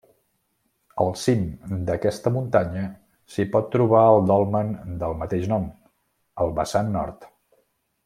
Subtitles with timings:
[1.03, 1.43] Al cim
[1.89, 2.87] d'aquesta muntanya
[3.35, 5.71] s'hi pot trobar el dolmen del mateix nom,
[6.47, 7.33] al vessant nord.